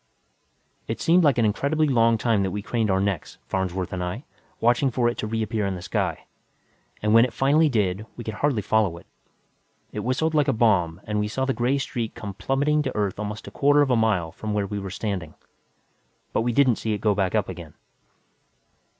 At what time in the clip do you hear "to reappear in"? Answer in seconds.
5.19-5.75